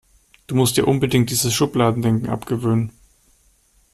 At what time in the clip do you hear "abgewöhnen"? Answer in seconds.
2.27-2.91